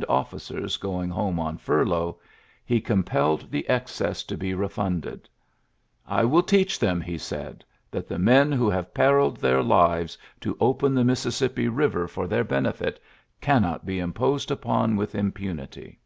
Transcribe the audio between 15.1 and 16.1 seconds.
impunity.